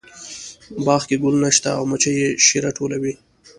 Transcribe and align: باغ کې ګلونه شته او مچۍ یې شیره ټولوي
باغ 0.85 1.01
کې 1.09 1.15
ګلونه 1.21 1.49
شته 1.57 1.69
او 1.77 1.83
مچۍ 1.91 2.13
یې 2.21 2.27
شیره 2.45 2.71
ټولوي 2.77 3.13